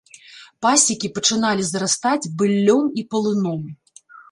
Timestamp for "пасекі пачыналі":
0.65-1.67